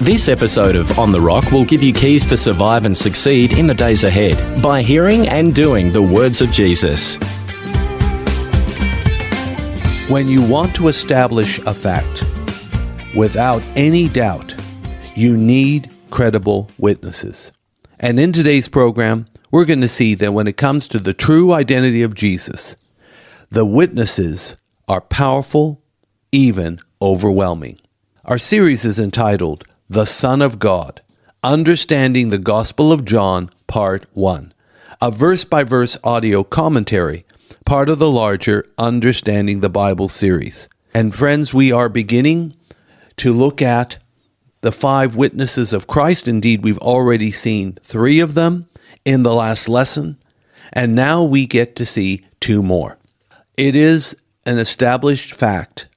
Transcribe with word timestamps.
This 0.00 0.30
episode 0.30 0.76
of 0.76 0.98
On 0.98 1.12
the 1.12 1.20
Rock 1.20 1.52
will 1.52 1.66
give 1.66 1.82
you 1.82 1.92
keys 1.92 2.24
to 2.24 2.36
survive 2.38 2.86
and 2.86 2.96
succeed 2.96 3.58
in 3.58 3.66
the 3.66 3.74
days 3.74 4.02
ahead 4.02 4.62
by 4.62 4.80
hearing 4.80 5.28
and 5.28 5.54
doing 5.54 5.92
the 5.92 6.00
words 6.00 6.40
of 6.40 6.50
Jesus. 6.50 7.16
When 10.10 10.26
you 10.26 10.40
want 10.40 10.74
to 10.76 10.88
establish 10.88 11.58
a 11.66 11.74
fact 11.74 12.24
without 13.14 13.62
any 13.76 14.08
doubt, 14.08 14.54
you 15.16 15.36
need 15.36 15.92
credible 16.10 16.70
witnesses. 16.78 17.52
And 17.98 18.18
in 18.18 18.32
today's 18.32 18.70
program, 18.70 19.28
we're 19.50 19.66
going 19.66 19.82
to 19.82 19.86
see 19.88 20.14
that 20.14 20.32
when 20.32 20.46
it 20.46 20.56
comes 20.56 20.88
to 20.88 20.98
the 20.98 21.12
true 21.12 21.52
identity 21.52 22.00
of 22.00 22.14
Jesus, 22.14 22.74
the 23.50 23.66
witnesses 23.66 24.56
are 24.88 25.02
powerful, 25.02 25.82
even 26.32 26.80
overwhelming. 27.02 27.78
Our 28.24 28.38
series 28.38 28.86
is 28.86 28.98
entitled 28.98 29.66
The 29.92 30.04
Son 30.04 30.40
of 30.40 30.60
God 30.60 31.02
Understanding 31.42 32.28
the 32.28 32.38
Gospel 32.38 32.92
of 32.92 33.04
John, 33.04 33.50
Part 33.66 34.06
1, 34.12 34.54
a 35.02 35.10
verse 35.10 35.42
by 35.44 35.64
verse 35.64 35.98
audio 36.04 36.44
commentary, 36.44 37.26
part 37.66 37.88
of 37.88 37.98
the 37.98 38.08
larger 38.08 38.66
Understanding 38.78 39.58
the 39.58 39.68
Bible 39.68 40.08
series. 40.08 40.68
And 40.94 41.12
friends, 41.12 41.52
we 41.52 41.72
are 41.72 41.88
beginning 41.88 42.54
to 43.16 43.32
look 43.32 43.60
at 43.60 43.98
the 44.60 44.70
five 44.70 45.16
witnesses 45.16 45.72
of 45.72 45.88
Christ. 45.88 46.28
Indeed, 46.28 46.62
we've 46.62 46.78
already 46.78 47.32
seen 47.32 47.76
three 47.82 48.20
of 48.20 48.34
them 48.34 48.68
in 49.04 49.24
the 49.24 49.34
last 49.34 49.68
lesson, 49.68 50.18
and 50.72 50.94
now 50.94 51.24
we 51.24 51.46
get 51.46 51.74
to 51.74 51.84
see 51.84 52.24
two 52.38 52.62
more. 52.62 52.96
It 53.58 53.74
is 53.74 54.14
an 54.46 54.58
established 54.58 55.34
fact 55.34 55.88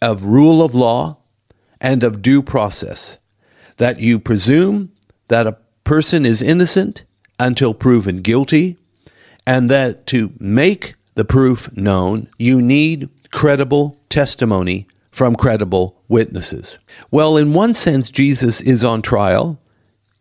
of 0.00 0.24
rule 0.24 0.62
of 0.62 0.74
law 0.74 1.18
and 1.82 2.02
of 2.02 2.22
due 2.22 2.40
process 2.40 3.18
that 3.76 4.00
you 4.00 4.18
presume 4.18 4.92
that 5.28 5.46
a 5.46 5.56
person 5.84 6.26
is 6.26 6.42
innocent 6.42 7.02
until 7.38 7.74
proven 7.74 8.22
guilty, 8.22 8.76
and 9.46 9.70
that 9.70 10.06
to 10.06 10.32
make 10.38 10.94
the 11.14 11.24
proof 11.24 11.74
known, 11.76 12.28
you 12.38 12.60
need 12.60 13.08
credible 13.30 13.98
testimony 14.08 14.86
from 15.10 15.36
credible 15.36 15.96
witnesses. 16.08 16.78
Well, 17.10 17.36
in 17.36 17.52
one 17.54 17.74
sense, 17.74 18.10
Jesus 18.10 18.60
is 18.60 18.84
on 18.84 19.02
trial 19.02 19.58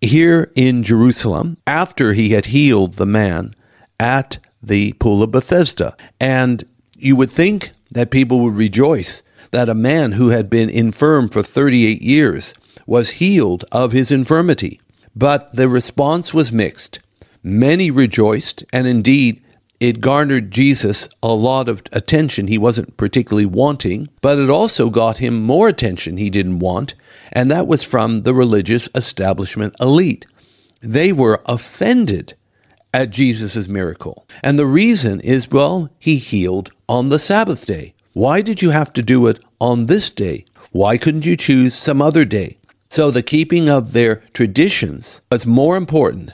here 0.02 0.52
in 0.56 0.84
Jerusalem 0.84 1.58
after 1.68 2.14
he 2.14 2.30
had 2.30 2.48
healed 2.48 2.94
the 2.94 3.06
man 3.06 3.56
at 4.00 4.38
the 4.62 4.94
pool 4.94 5.24
of 5.24 5.32
Bethesda. 5.32 5.96
And 6.20 6.64
you 6.98 7.16
would 7.16 7.32
think 7.32 7.72
that 7.92 8.12
people 8.12 8.40
would 8.42 8.56
rejoice 8.56 9.22
that 9.52 9.70
a 9.70 9.76
man 9.76 10.14
who 10.14 10.30
had 10.30 10.50
been 10.50 10.70
infirm 10.70 11.30
for 11.30 11.44
38 11.44 12.02
years 12.02 12.54
was 12.86 13.12
healed 13.12 13.66
of 13.72 13.92
his 13.92 14.12
infirmity. 14.12 14.80
But 15.16 15.56
the 15.56 15.70
response 15.70 16.34
was 16.34 16.52
mixed. 16.52 17.00
Many 17.44 17.92
rejoiced, 17.92 18.64
and 18.74 18.88
indeed, 18.88 19.42
it 19.80 20.02
garnered 20.02 20.52
Jesus 20.52 21.08
a 21.22 21.34
lot 21.34 21.68
of 21.68 21.84
attention 21.92 22.48
he 22.48 22.58
wasn't 22.58 22.98
particularly 22.98 23.46
wanting, 23.46 24.10
but 24.22 24.40
it 24.40 24.50
also 24.50 24.90
got 24.90 25.18
him 25.18 25.44
more 25.44 25.68
attention 25.68 26.18
he 26.18 26.30
didn't 26.30 26.60
want, 26.60 26.96
and 27.32 27.52
that 27.52 27.68
was 27.68 27.84
from 27.84 28.24
the 28.24 28.34
religious 28.34 28.90
establishment 28.96 29.76
elite. 29.80 30.26
They 30.82 31.12
were 31.12 31.42
offended 31.46 32.36
at 32.94 33.10
Jesus' 33.10 33.68
miracle. 33.68 34.26
And 34.42 34.58
the 34.58 34.66
reason 34.66 35.20
is 35.20 35.52
well, 35.52 35.90
he 36.00 36.16
healed 36.16 36.72
on 36.88 37.10
the 37.10 37.20
Sabbath 37.20 37.66
day. 37.66 37.94
Why 38.14 38.42
did 38.42 38.62
you 38.62 38.70
have 38.70 38.94
to 38.94 39.04
do 39.04 39.28
it 39.28 39.44
on 39.60 39.88
this 39.88 40.10
day? 40.10 40.46
Why 40.72 40.98
couldn't 40.98 41.26
you 41.26 41.36
choose 41.36 41.76
some 41.76 42.02
other 42.02 42.24
day? 42.24 42.58
So 42.90 43.12
the 43.12 43.24
keeping 43.24 43.70
of 43.70 43.94
their 43.94 44.18
traditions 44.34 45.22
was 45.32 45.46
more 45.46 45.76
important 45.76 46.32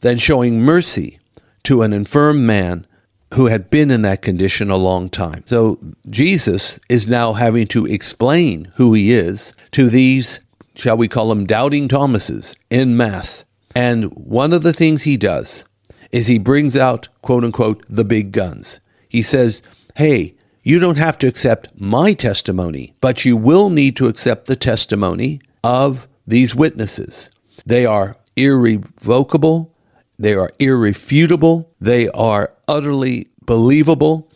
than 0.00 0.18
showing 0.18 0.60
mercy 0.60 1.18
to 1.64 1.82
an 1.82 1.92
infirm 1.92 2.46
man 2.46 2.86
who 3.32 3.46
had 3.46 3.70
been 3.70 3.90
in 3.90 4.02
that 4.02 4.22
condition 4.22 4.70
a 4.70 4.76
long 4.76 5.08
time. 5.08 5.42
So 5.46 5.80
Jesus 6.10 6.78
is 6.88 7.08
now 7.08 7.32
having 7.32 7.66
to 7.68 7.86
explain 7.86 8.70
who 8.76 8.92
he 8.92 9.12
is 9.12 9.52
to 9.72 9.88
these, 9.88 10.40
shall 10.76 10.96
we 10.96 11.08
call 11.08 11.30
them 11.30 11.46
doubting 11.46 11.88
Thomases 11.88 12.54
in 12.70 12.96
mass. 12.96 13.44
And 13.74 14.12
one 14.14 14.52
of 14.52 14.62
the 14.62 14.72
things 14.72 15.02
he 15.02 15.16
does 15.16 15.64
is 16.12 16.28
he 16.28 16.38
brings 16.38 16.76
out, 16.76 17.08
quote 17.22 17.42
unquote, 17.42 17.84
the 17.88 18.04
big 18.04 18.30
guns. 18.30 18.78
He 19.08 19.22
says, 19.22 19.62
hey, 19.96 20.34
you 20.62 20.78
don't 20.78 20.98
have 20.98 21.18
to 21.18 21.26
accept 21.26 21.68
my 21.80 22.12
testimony, 22.12 22.94
but 23.00 23.24
you 23.24 23.36
will 23.36 23.68
need 23.68 23.96
to 23.96 24.06
accept 24.06 24.46
the 24.46 24.56
testimony 24.56 25.40
of 25.64 26.06
these 26.26 26.54
witnesses. 26.54 27.30
They 27.64 27.86
are 27.86 28.16
irrevocable, 28.36 29.74
they 30.18 30.34
are 30.34 30.50
irrefutable, 30.58 31.72
they 31.80 32.08
are 32.10 32.52
utterly 32.68 33.28
believable, 33.46 34.30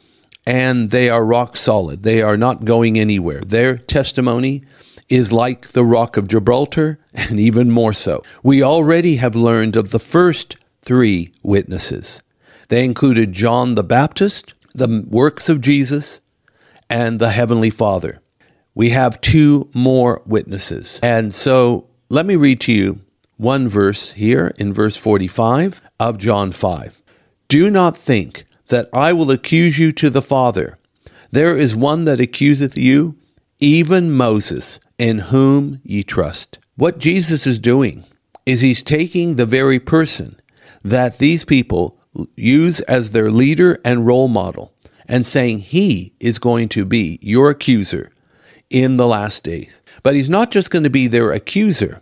and 0.47 0.91
they 0.91 1.11
are 1.11 1.25
rock 1.25 1.57
solid. 1.57 2.03
They 2.03 2.23
are 2.23 2.39
not 2.39 2.65
going 2.65 2.99
anywhere. 2.99 3.43
Their 3.43 3.77
testimony 3.77 4.65
is 5.11 5.31
like 5.31 5.69
the 5.69 5.85
rock 5.85 6.17
of 6.17 6.29
Gibraltar, 6.29 6.99
and 7.15 7.39
even 7.39 7.71
more 7.71 7.93
so. 7.93 8.23
We 8.43 8.63
already 8.63 9.17
have 9.17 9.37
learned 9.37 9.77
of 9.77 9.91
the 9.91 10.01
first 10.01 10.57
three 10.83 11.33
witnesses. 11.43 12.23
They 12.69 12.85
included 12.85 13.35
John 13.35 13.75
the 13.75 13.85
Baptist, 13.85 14.55
the 14.75 15.05
works 15.09 15.51
of 15.51 15.61
Jesus, 15.61 16.21
and 16.89 17.19
the 17.19 17.31
Heavenly 17.31 17.71
Father. 17.71 18.23
We 18.79 18.91
have 18.91 19.21
two 19.21 19.69
more 19.75 20.23
witnesses. 20.25 21.01
And 21.03 21.35
so 21.35 21.89
let 22.11 22.25
me 22.25 22.37
read 22.37 22.61
to 22.61 22.73
you 22.73 23.01
one 23.37 23.69
verse 23.69 24.13
here 24.13 24.53
in 24.57 24.73
verse 24.73 24.97
45 24.97 25.83
of 25.99 26.17
John 26.17 26.53
5. 26.53 26.97
Do 27.49 27.71
not 27.71 27.97
think 27.97 28.45
that 28.69 28.89
I 28.93 29.13
will 29.13 29.33
accuse 29.33 29.81
you 29.81 29.91
to 29.95 30.11
the 30.11 30.23
Father. 30.23 30.79
There 31.33 31.57
is 31.57 31.75
one 31.75 32.05
that 32.05 32.21
accuseth 32.21 32.77
you, 32.77 33.17
even 33.59 34.13
Moses, 34.13 34.79
in 34.97 35.19
whom 35.19 35.81
ye 35.83 36.05
trust. 36.05 36.61
What 36.77 36.99
Jesus 36.99 37.49
is 37.49 37.59
doing 37.59 38.05
is 38.47 38.61
he's 38.61 38.85
taking 38.85 39.35
the 39.35 39.45
very 39.45 39.81
person 39.81 40.41
that 40.85 41.19
these 41.19 41.43
people 41.43 41.99
use 42.37 42.81
as 42.83 43.11
their 43.11 43.33
leader 43.33 43.81
and 43.85 44.07
role 44.07 44.29
model 44.29 44.73
and 45.09 45.27
saying 45.27 45.59
he 45.59 46.13
is 46.21 46.39
going 46.39 46.69
to 46.69 46.85
be 46.85 47.19
your 47.21 47.51
accuser 47.51 48.13
in 48.71 48.97
the 48.97 49.07
last 49.07 49.43
days. 49.43 49.81
But 50.03 50.15
he's 50.15 50.29
not 50.29 50.51
just 50.51 50.71
going 50.71 50.85
to 50.85 50.91
be 50.91 51.07
their 51.07 51.33
accuser, 51.33 52.01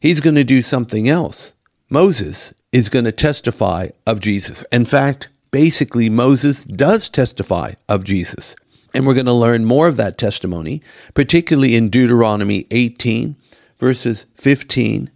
He's 0.00 0.20
going 0.20 0.36
to 0.36 0.44
do 0.44 0.62
something 0.62 1.08
else. 1.08 1.52
Moses 1.88 2.54
is 2.72 2.88
going 2.88 3.06
to 3.06 3.12
testify 3.12 3.88
of 4.06 4.20
Jesus. 4.20 4.62
In 4.70 4.84
fact, 4.84 5.28
basically, 5.50 6.10
Moses 6.10 6.64
does 6.64 7.08
testify 7.08 7.74
of 7.88 8.04
Jesus. 8.04 8.54
And 8.94 9.06
we're 9.06 9.14
going 9.14 9.26
to 9.26 9.32
learn 9.32 9.64
more 9.64 9.88
of 9.88 9.96
that 9.96 10.18
testimony, 10.18 10.82
particularly 11.14 11.74
in 11.74 11.90
Deuteronomy 11.90 12.66
18, 12.70 13.36
verses 13.78 14.26
15 14.34 15.10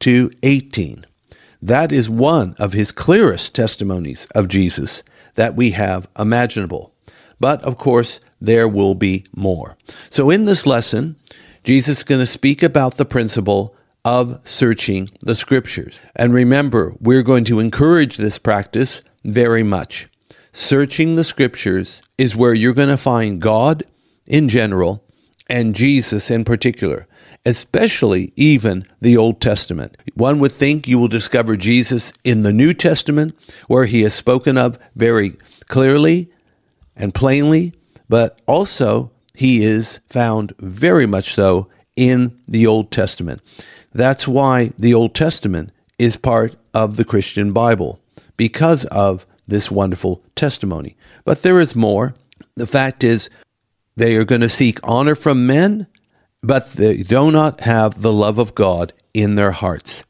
to 0.00 0.30
18. 0.42 1.04
That 1.60 1.90
is 1.90 2.08
one 2.08 2.54
of 2.58 2.72
his 2.72 2.92
clearest 2.92 3.54
testimonies 3.54 4.26
of 4.34 4.48
Jesus 4.48 5.02
that 5.34 5.56
we 5.56 5.72
have 5.72 6.06
imaginable. 6.18 6.92
But 7.40 7.62
of 7.62 7.78
course, 7.78 8.20
there 8.40 8.68
will 8.68 8.94
be 8.94 9.24
more. 9.34 9.76
So 10.10 10.30
in 10.30 10.44
this 10.44 10.66
lesson, 10.66 11.16
Jesus 11.64 11.98
is 11.98 12.04
going 12.04 12.20
to 12.20 12.26
speak 12.26 12.62
about 12.62 12.96
the 12.96 13.04
principle 13.04 13.74
of 14.04 14.40
searching 14.44 15.10
the 15.20 15.34
scriptures. 15.34 16.00
And 16.16 16.32
remember, 16.32 16.94
we're 17.00 17.22
going 17.22 17.44
to 17.44 17.60
encourage 17.60 18.16
this 18.16 18.38
practice 18.38 19.02
very 19.24 19.62
much. 19.62 20.08
Searching 20.52 21.16
the 21.16 21.24
scriptures 21.24 22.00
is 22.16 22.34
where 22.34 22.54
you're 22.54 22.74
going 22.74 22.88
to 22.88 22.96
find 22.96 23.40
God 23.40 23.84
in 24.26 24.48
general 24.48 25.04
and 25.48 25.74
Jesus 25.74 26.30
in 26.30 26.44
particular, 26.44 27.06
especially 27.44 28.32
even 28.36 28.84
the 29.00 29.16
Old 29.16 29.40
Testament. 29.40 29.96
One 30.14 30.38
would 30.38 30.52
think 30.52 30.86
you 30.88 30.98
will 30.98 31.08
discover 31.08 31.56
Jesus 31.56 32.12
in 32.24 32.42
the 32.42 32.52
New 32.52 32.74
Testament, 32.74 33.36
where 33.66 33.84
he 33.84 34.04
is 34.04 34.14
spoken 34.14 34.58
of 34.58 34.78
very 34.96 35.36
clearly 35.68 36.30
and 36.98 37.14
plainly, 37.14 37.72
but 38.08 38.40
also 38.46 39.10
he 39.34 39.62
is 39.62 40.00
found 40.10 40.52
very 40.58 41.06
much 41.06 41.32
so 41.32 41.68
in 41.96 42.38
the 42.46 42.66
Old 42.66 42.90
Testament. 42.90 43.40
That's 43.94 44.28
why 44.28 44.72
the 44.78 44.92
Old 44.92 45.14
Testament 45.14 45.70
is 45.98 46.16
part 46.16 46.56
of 46.74 46.96
the 46.96 47.04
Christian 47.04 47.52
Bible, 47.52 48.00
because 48.36 48.84
of 48.86 49.26
this 49.46 49.70
wonderful 49.70 50.22
testimony. 50.36 50.96
But 51.24 51.42
there 51.42 51.58
is 51.58 51.74
more. 51.74 52.14
The 52.54 52.66
fact 52.66 53.02
is, 53.02 53.30
they 53.96 54.14
are 54.16 54.24
going 54.24 54.42
to 54.42 54.48
seek 54.48 54.78
honor 54.84 55.14
from 55.14 55.46
men, 55.46 55.86
but 56.42 56.72
they 56.74 56.98
do 56.98 57.30
not 57.30 57.60
have 57.62 58.02
the 58.02 58.12
love 58.12 58.38
of 58.38 58.54
God 58.54 58.92
in 59.14 59.34
their 59.34 59.52
hearts. 59.52 60.04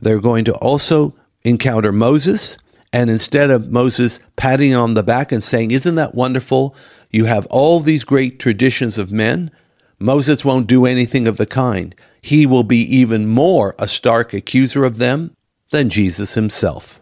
They're 0.00 0.20
going 0.20 0.44
to 0.44 0.54
also 0.54 1.14
encounter 1.42 1.90
Moses, 1.90 2.56
and 2.92 3.08
instead 3.08 3.50
of 3.50 3.70
Moses 3.70 4.20
patting 4.36 4.74
on 4.74 4.94
the 4.94 5.02
back 5.02 5.32
and 5.32 5.42
saying, 5.42 5.70
Isn't 5.70 5.94
that 5.94 6.14
wonderful? 6.14 6.76
You 7.10 7.24
have 7.24 7.46
all 7.46 7.80
these 7.80 8.04
great 8.04 8.38
traditions 8.38 8.98
of 8.98 9.10
men. 9.10 9.50
Moses 9.98 10.44
won't 10.44 10.66
do 10.66 10.84
anything 10.84 11.26
of 11.26 11.36
the 11.36 11.46
kind. 11.46 11.94
He 12.20 12.46
will 12.46 12.64
be 12.64 12.78
even 12.78 13.26
more 13.26 13.74
a 13.78 13.88
stark 13.88 14.32
accuser 14.32 14.84
of 14.84 14.98
them 14.98 15.34
than 15.70 15.88
Jesus 15.88 16.34
himself. 16.34 17.00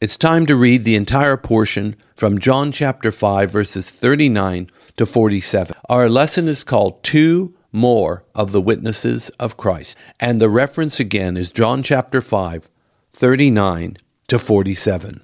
It's 0.00 0.16
time 0.16 0.46
to 0.46 0.54
read 0.54 0.84
the 0.84 0.94
entire 0.94 1.36
portion 1.36 1.96
from 2.14 2.38
John 2.38 2.70
chapter 2.70 3.10
5, 3.10 3.50
verses 3.50 3.90
39 3.90 4.70
to 4.96 5.06
47. 5.06 5.74
Our 5.88 6.08
lesson 6.08 6.46
is 6.46 6.62
called 6.62 7.02
Two 7.02 7.54
More 7.72 8.24
of 8.34 8.52
the 8.52 8.60
Witnesses 8.60 9.30
of 9.40 9.56
Christ. 9.56 9.96
And 10.18 10.40
the 10.40 10.48
reference 10.48 10.98
again 10.98 11.36
is 11.36 11.52
John 11.52 11.82
chapter 11.82 12.20
5, 12.20 12.68
39 13.12 13.96
to 14.28 14.38
47. 14.38 15.20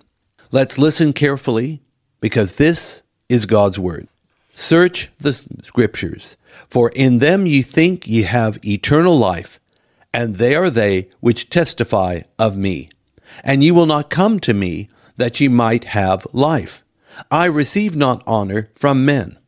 Let's 0.51 0.79
listen 0.79 1.13
carefully 1.13 1.83
because 2.21 2.53
this 2.53 3.03
is 3.29 3.47
God's 3.47 3.79
Word. 3.79 4.09
Search 4.53 5.11
the 5.19 5.33
Scriptures, 5.33 6.37
for 6.69 6.91
in 6.91 7.19
them 7.19 7.47
ye 7.47 7.63
think 7.63 8.07
ye 8.07 8.23
have 8.23 8.65
eternal 8.65 9.19
life, 9.19 9.59
and 10.13 10.37
they 10.37 10.55
are 10.55 10.71
they 10.71 11.09
which 11.21 11.51
testify 11.51 12.21
of 12.39 12.57
me 12.57 12.89
and 13.43 13.65
ye 13.65 13.71
will 13.71 13.87
not 13.87 14.11
come 14.11 14.39
to 14.41 14.55
me 14.55 14.89
that 15.17 15.41
ye 15.41 15.49
might 15.49 15.85
have 15.85 16.27
life. 16.33 16.85
I 17.31 17.47
receive 17.47 17.97
not 17.97 18.23
honor 18.27 18.71
from 18.75 19.05
men, 19.05 19.39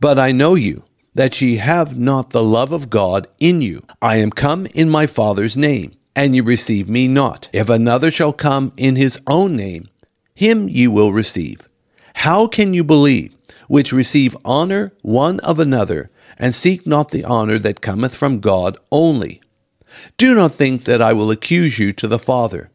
but 0.00 0.18
I 0.18 0.32
know 0.32 0.54
you, 0.54 0.84
that 1.16 1.40
ye 1.40 1.56
have 1.56 1.98
not 1.98 2.30
the 2.30 2.44
love 2.44 2.72
of 2.72 2.90
God 2.90 3.26
in 3.40 3.62
you. 3.62 3.82
I 4.02 4.16
am 4.16 4.30
come 4.30 4.66
in 4.74 4.90
my 4.90 5.06
Father's 5.06 5.56
name, 5.56 5.92
and 6.14 6.34
ye 6.34 6.42
receive 6.42 6.90
me 6.90 7.08
not. 7.08 7.48
If 7.54 7.70
another 7.70 8.10
shall 8.10 8.34
come 8.34 8.72
in 8.76 8.96
his 8.96 9.18
own 9.26 9.56
name, 9.56 9.88
him 10.34 10.68
ye 10.68 10.86
will 10.86 11.14
receive. 11.14 11.70
How 12.16 12.46
can 12.46 12.74
you 12.74 12.84
believe, 12.84 13.34
which 13.66 13.94
receive 13.94 14.36
honor 14.44 14.92
one 15.00 15.40
of 15.40 15.58
another, 15.58 16.10
and 16.38 16.54
seek 16.54 16.86
not 16.86 17.10
the 17.12 17.24
honor 17.24 17.58
that 17.60 17.80
cometh 17.80 18.14
from 18.14 18.40
God 18.40 18.76
only? 18.92 19.40
Do 20.18 20.34
not 20.34 20.52
think 20.52 20.84
that 20.84 21.00
I 21.00 21.14
will 21.14 21.30
accuse 21.30 21.78
you 21.78 21.94
to 21.94 22.06
the 22.06 22.18
Father. 22.18 22.68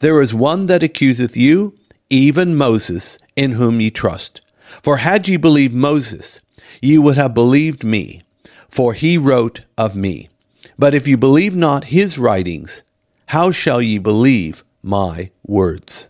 There 0.00 0.20
is 0.20 0.34
one 0.34 0.66
that 0.66 0.82
accuseth 0.82 1.34
you, 1.34 1.74
even 2.10 2.56
Moses, 2.56 3.18
in 3.36 3.52
whom 3.52 3.80
ye 3.80 3.90
trust. 3.90 4.42
For 4.82 4.98
had 4.98 5.26
ye 5.26 5.38
believed 5.38 5.72
Moses, 5.74 6.42
ye 6.80 6.98
would 6.98 7.16
have 7.16 7.34
believed 7.34 7.84
me, 7.84 8.22
for 8.68 8.92
he 8.92 9.18
wrote 9.18 9.60
of 9.76 9.96
me. 9.96 10.28
But 10.78 10.94
if 10.94 11.08
you 11.08 11.16
believe 11.16 11.56
not 11.56 11.84
his 11.84 12.18
writings, 12.18 12.82
how 13.26 13.50
shall 13.50 13.80
ye 13.80 13.98
believe 13.98 14.64
my 14.82 15.30
words? 15.46 16.08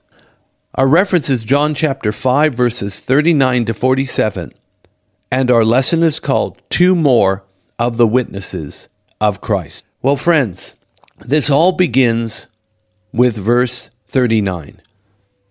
Our 0.75 0.87
reference 0.87 1.31
is 1.31 1.45
John 1.45 1.75
chapter 1.75 2.13
5, 2.13 2.55
verses 2.55 3.01
39 3.01 3.65
to 3.67 3.75
47, 3.75 4.53
and 5.31 5.51
our 5.51 5.65
lesson 5.65 6.03
is 6.03 6.21
called 6.21 6.61
Two 6.69 6.95
More 6.95 7.45
of 7.79 7.97
the 7.97 8.07
Witnesses 8.07 8.89
of 9.21 9.41
Christ. 9.41 9.85
Well, 10.03 10.17
friends, 10.17 10.75
this 11.19 11.49
all 11.49 11.73
begins 11.73 12.47
with 13.13 13.37
verse 13.37 13.89
39. 14.09 14.83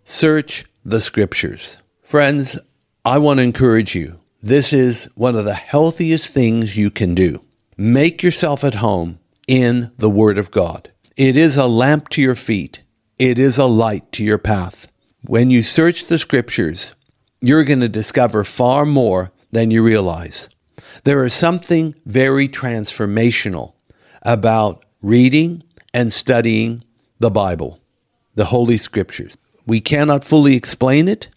Search 0.04 0.66
the 0.84 1.01
scriptures. 1.01 1.78
Friends, 2.04 2.58
I 3.04 3.18
want 3.18 3.40
to 3.40 3.44
encourage 3.44 3.96
you. 3.96 4.19
This 4.45 4.74
is 4.74 5.09
one 5.15 5.36
of 5.36 5.44
the 5.44 5.56
healthiest 5.56 6.31
things 6.31 6.77
you 6.77 6.92
can 6.92 7.15
do. 7.15 7.44
Make 7.77 8.21
yourself 8.21 8.63
at 8.63 8.75
home 8.75 9.18
in 9.47 9.92
the 9.97 10.09
Word 10.09 10.38
of 10.38 10.51
God. 10.51 10.92
It 11.18 11.36
is 11.36 11.57
a 11.57 11.65
lamp 11.65 12.09
to 12.09 12.21
your 12.21 12.36
feet, 12.36 12.81
it 13.18 13.39
is 13.39 13.57
a 13.57 13.65
light 13.65 14.12
to 14.12 14.24
your 14.24 14.38
path. 14.38 14.86
When 15.24 15.50
you 15.50 15.63
search 15.63 16.06
the 16.06 16.19
scriptures, 16.19 16.94
you're 17.42 17.63
going 17.63 17.80
to 17.80 17.89
discover 17.89 18.44
far 18.44 18.86
more 18.86 19.31
than 19.51 19.71
you 19.71 19.83
realize. 19.83 20.48
There 21.06 21.24
is 21.24 21.33
something 21.33 21.95
very 22.06 22.48
transformational 22.48 23.74
about 24.21 24.86
reading 25.01 25.63
and 25.91 26.13
studying 26.13 26.83
the 27.18 27.31
Bible, 27.31 27.80
the 28.36 28.45
Holy 28.45 28.77
Scriptures. 28.77 29.36
We 29.65 29.81
cannot 29.81 30.24
fully 30.24 30.56
explain 30.56 31.07
it 31.07 31.30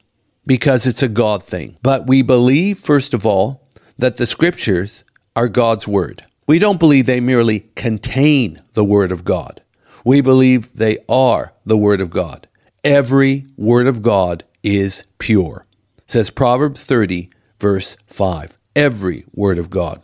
because 0.49 0.87
it's 0.87 1.03
a 1.03 1.09
God 1.09 1.45
thing. 1.45 1.77
But 1.83 2.07
we 2.07 2.23
believe, 2.23 2.79
first 2.79 3.13
of 3.13 3.27
all, 3.27 3.69
that 3.99 4.17
the 4.17 4.27
Scriptures 4.27 5.05
are 5.37 5.47
God's 5.47 5.87
Word. 5.87 6.25
We 6.47 6.59
don't 6.59 6.81
believe 6.81 7.05
they 7.05 7.21
merely 7.21 7.67
contain 7.77 8.57
the 8.73 8.83
Word 8.83 9.13
of 9.13 9.25
God. 9.25 9.63
We 10.05 10.23
believe 10.23 10.75
they 10.75 10.99
are 11.07 11.53
the 11.67 11.77
Word 11.77 12.01
of 12.01 12.09
God. 12.09 12.49
Every 12.83 13.45
Word 13.59 13.87
of 13.87 14.01
God 14.01 14.43
is 14.63 15.05
pure. 15.19 15.67
Says 16.07 16.31
Proverbs 16.31 16.83
30, 16.83 17.29
verse 17.61 17.99
5. 18.07 18.57
Every 18.75 19.27
Word 19.35 19.59
of 19.59 19.69
God. 19.69 20.03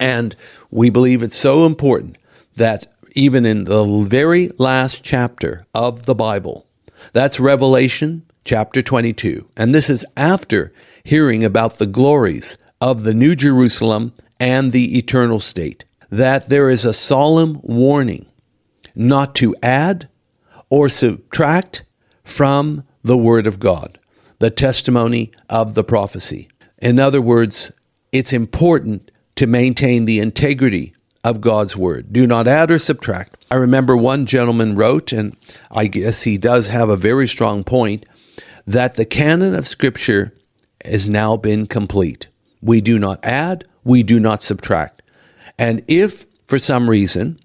And 0.00 0.34
we 0.72 0.90
believe 0.90 1.22
it's 1.22 1.36
so 1.36 1.64
important 1.64 2.18
that 2.56 2.92
even 3.12 3.46
in 3.46 3.64
the 3.64 3.86
very 4.08 4.50
last 4.58 5.04
chapter 5.04 5.66
of 5.72 6.04
the 6.04 6.16
Bible. 6.16 6.66
That's 7.12 7.38
Revelation 7.38 8.25
chapter 8.46 8.80
22. 8.80 9.46
And 9.56 9.74
this 9.74 9.90
is 9.90 10.06
after 10.16 10.72
hearing 11.04 11.44
about 11.44 11.78
the 11.78 11.86
glories 11.86 12.56
of 12.80 13.02
the 13.02 13.12
New 13.12 13.34
Jerusalem 13.34 14.14
and 14.40 14.72
the 14.72 14.96
eternal 14.96 15.40
state. 15.40 15.84
That 16.10 16.48
there 16.48 16.70
is 16.70 16.84
a 16.84 16.94
solemn 16.94 17.60
warning 17.62 18.26
not 18.94 19.34
to 19.36 19.54
add 19.62 20.08
or 20.70 20.88
subtract 20.88 21.82
from 22.22 22.84
the 23.02 23.16
Word 23.16 23.46
of 23.46 23.58
God, 23.58 23.98
the 24.38 24.50
testimony 24.50 25.32
of 25.50 25.74
the 25.74 25.84
prophecy. 25.84 26.48
In 26.78 27.00
other 27.00 27.20
words, 27.20 27.72
it's 28.12 28.32
important 28.32 29.10
to 29.34 29.48
maintain 29.48 30.04
the 30.04 30.20
integrity 30.20 30.94
of 31.24 31.40
God's 31.40 31.76
word. 31.76 32.12
Do 32.12 32.24
not 32.24 32.46
add 32.46 32.70
or 32.70 32.78
subtract. 32.78 33.44
I 33.50 33.56
remember 33.56 33.96
one 33.96 34.26
gentleman 34.26 34.76
wrote, 34.76 35.12
and 35.12 35.36
I 35.72 35.88
guess 35.88 36.22
he 36.22 36.38
does 36.38 36.68
have 36.68 36.88
a 36.88 36.96
very 36.96 37.26
strong 37.26 37.64
point, 37.64 38.08
that 38.66 38.94
the 38.94 39.04
canon 39.04 39.54
of 39.54 39.66
Scripture 39.66 40.32
has 40.84 41.08
now 41.08 41.36
been 41.36 41.66
complete. 41.66 42.26
We 42.60 42.80
do 42.80 42.98
not 42.98 43.24
add, 43.24 43.64
we 43.84 44.02
do 44.02 44.18
not 44.18 44.42
subtract. 44.42 45.02
And 45.58 45.82
if, 45.88 46.26
for 46.46 46.58
some 46.58 46.90
reason, 46.90 47.38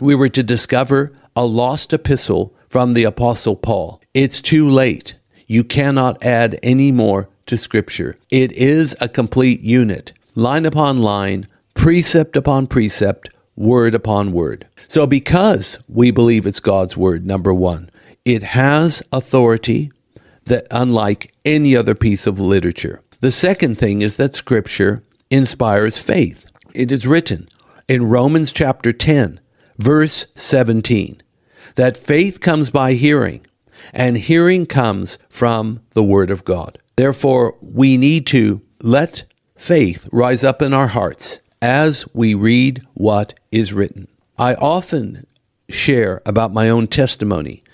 we 0.00 0.14
were 0.14 0.28
to 0.28 0.42
discover 0.42 1.12
a 1.36 1.44
lost 1.46 1.92
epistle 1.92 2.54
from 2.68 2.94
the 2.94 3.04
Apostle 3.04 3.56
Paul, 3.56 4.00
it's 4.12 4.40
too 4.40 4.68
late. 4.68 5.14
You 5.46 5.64
cannot 5.64 6.22
add 6.24 6.58
any 6.62 6.92
more 6.92 7.28
to 7.46 7.56
Scripture. 7.56 8.16
It 8.30 8.52
is 8.52 8.96
a 9.00 9.08
complete 9.08 9.60
unit, 9.60 10.12
line 10.34 10.64
upon 10.66 11.02
line, 11.02 11.46
precept 11.74 12.36
upon 12.36 12.66
precept, 12.66 13.30
word 13.56 13.94
upon 13.94 14.32
word. 14.32 14.66
So, 14.88 15.06
because 15.06 15.78
we 15.88 16.10
believe 16.10 16.46
it's 16.46 16.60
God's 16.60 16.96
word, 16.96 17.26
number 17.26 17.52
one, 17.52 17.90
it 18.24 18.42
has 18.42 19.02
authority 19.12 19.92
that 20.46 20.66
unlike 20.70 21.32
any 21.44 21.76
other 21.76 21.94
piece 21.94 22.26
of 22.26 22.38
literature. 22.38 23.00
The 23.20 23.30
second 23.30 23.78
thing 23.78 24.02
is 24.02 24.16
that 24.16 24.34
Scripture 24.34 25.02
inspires 25.30 25.98
faith. 25.98 26.44
It 26.74 26.92
is 26.92 27.06
written 27.06 27.48
in 27.88 28.08
Romans 28.08 28.52
chapter 28.52 28.92
10, 28.92 29.40
verse 29.78 30.26
17, 30.36 31.22
that 31.76 31.96
faith 31.96 32.40
comes 32.40 32.70
by 32.70 32.92
hearing, 32.92 33.46
and 33.92 34.16
hearing 34.16 34.66
comes 34.66 35.18
from 35.28 35.80
the 35.92 36.04
Word 36.04 36.30
of 36.30 36.44
God. 36.44 36.78
Therefore, 36.96 37.56
we 37.60 37.96
need 37.96 38.26
to 38.28 38.60
let 38.82 39.24
faith 39.56 40.08
rise 40.12 40.44
up 40.44 40.62
in 40.62 40.72
our 40.72 40.88
hearts 40.88 41.40
as 41.60 42.04
we 42.14 42.34
read 42.34 42.86
what 42.94 43.34
is 43.50 43.72
written. 43.72 44.06
I 44.38 44.54
often 44.54 45.26
share 45.68 46.22
about 46.26 46.52
my 46.52 46.68
own 46.68 46.86
testimony. 46.86 47.64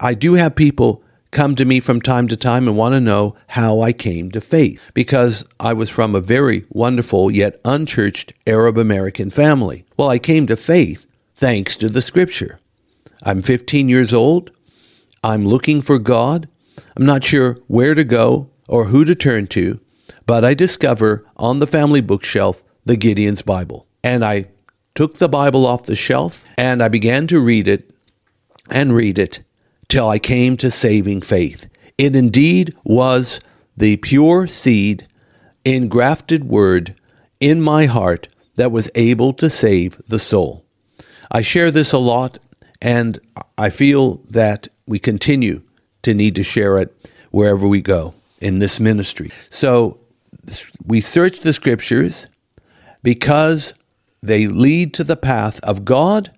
I 0.00 0.14
do 0.14 0.34
have 0.34 0.56
people 0.56 1.03
come 1.34 1.56
to 1.56 1.64
me 1.64 1.80
from 1.80 2.00
time 2.00 2.28
to 2.28 2.36
time 2.36 2.68
and 2.68 2.76
want 2.76 2.94
to 2.94 3.00
know 3.00 3.36
how 3.48 3.80
I 3.80 3.92
came 3.92 4.30
to 4.30 4.40
faith 4.40 4.80
because 4.94 5.44
I 5.60 5.72
was 5.72 5.90
from 5.90 6.14
a 6.14 6.20
very 6.20 6.64
wonderful 6.70 7.30
yet 7.30 7.60
unchurched 7.64 8.32
Arab 8.46 8.78
American 8.78 9.30
family. 9.30 9.84
Well, 9.96 10.08
I 10.08 10.18
came 10.18 10.46
to 10.46 10.56
faith 10.56 11.06
thanks 11.36 11.76
to 11.78 11.88
the 11.88 12.00
scripture. 12.00 12.60
I'm 13.24 13.42
15 13.42 13.88
years 13.88 14.12
old. 14.12 14.50
I'm 15.22 15.44
looking 15.44 15.82
for 15.82 15.98
God. 15.98 16.48
I'm 16.96 17.04
not 17.04 17.24
sure 17.24 17.58
where 17.66 17.94
to 17.94 18.04
go 18.04 18.48
or 18.68 18.84
who 18.84 19.04
to 19.04 19.14
turn 19.14 19.48
to, 19.48 19.80
but 20.26 20.44
I 20.44 20.54
discover 20.54 21.26
on 21.36 21.58
the 21.58 21.66
family 21.66 22.00
bookshelf 22.00 22.62
the 22.84 22.96
Gideon's 22.96 23.42
Bible. 23.42 23.86
And 24.02 24.24
I 24.24 24.46
took 24.94 25.18
the 25.18 25.28
Bible 25.28 25.66
off 25.66 25.86
the 25.86 25.96
shelf 25.96 26.44
and 26.56 26.82
I 26.82 26.88
began 26.88 27.26
to 27.26 27.40
read 27.40 27.66
it 27.66 27.90
and 28.70 28.94
read 28.94 29.18
it 29.18 29.42
till 29.88 30.08
I 30.08 30.18
came 30.18 30.56
to 30.58 30.70
saving 30.70 31.22
faith. 31.22 31.66
It 31.98 32.16
indeed 32.16 32.74
was 32.84 33.40
the 33.76 33.96
pure 33.98 34.46
seed, 34.46 35.06
engrafted 35.64 36.44
word 36.44 36.94
in 37.40 37.60
my 37.60 37.86
heart 37.86 38.28
that 38.56 38.72
was 38.72 38.90
able 38.94 39.32
to 39.34 39.50
save 39.50 40.00
the 40.06 40.18
soul. 40.18 40.64
I 41.30 41.42
share 41.42 41.70
this 41.70 41.92
a 41.92 41.98
lot, 41.98 42.38
and 42.80 43.18
I 43.58 43.70
feel 43.70 44.16
that 44.30 44.68
we 44.86 44.98
continue 44.98 45.62
to 46.02 46.14
need 46.14 46.34
to 46.36 46.44
share 46.44 46.78
it 46.78 46.94
wherever 47.30 47.66
we 47.66 47.80
go 47.80 48.14
in 48.40 48.58
this 48.58 48.78
ministry. 48.78 49.30
So 49.50 49.98
we 50.86 51.00
search 51.00 51.40
the 51.40 51.52
scriptures 51.52 52.26
because 53.02 53.74
they 54.22 54.46
lead 54.46 54.94
to 54.94 55.04
the 55.04 55.16
path 55.16 55.60
of 55.60 55.84
God, 55.84 56.30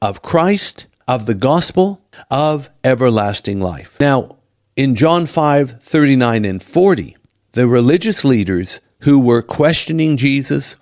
of 0.00 0.22
Christ, 0.22 0.86
of 1.08 1.26
the 1.26 1.34
gospel, 1.34 2.00
of 2.30 2.70
everlasting 2.84 3.58
life. 3.58 3.96
Now, 3.98 4.36
in 4.76 4.94
John 4.94 5.26
5 5.26 5.82
39 5.82 6.44
and 6.44 6.62
40, 6.62 7.16
the 7.52 7.66
religious 7.66 8.24
leaders 8.24 8.80
who 9.00 9.18
were 9.18 9.42
questioning 9.42 10.16
Jesus, 10.16 10.76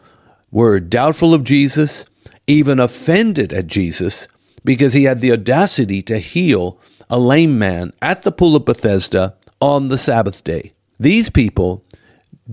were 0.51 0.81
doubtful 0.81 1.35
of 1.35 1.45
Jesus, 1.45 2.05
even 2.47 2.81
offended 2.81 3.53
at 3.53 3.67
Jesus 3.67 4.27
because 4.65 4.93
he 4.93 5.05
had 5.05 5.21
the 5.21 5.33
audacity 5.33 6.03
to 6.03 6.19
heal 6.19 6.79
a 7.09 7.19
lame 7.19 7.59
man 7.59 7.93
at 8.03 8.23
the 8.23 8.33
pool 8.33 8.57
of 8.57 8.65
Bethesda 8.65 9.35
on 9.61 9.89
the 9.89 9.99
Sabbath 9.99 10.43
day. 10.45 10.73
These 10.99 11.31
people 11.31 11.85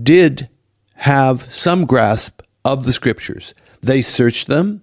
did 0.00 0.48
have 0.94 1.52
some 1.52 1.86
grasp 1.86 2.42
of 2.64 2.84
the 2.84 2.92
scriptures. 2.92 3.54
They 3.82 4.02
searched 4.02 4.46
them, 4.46 4.82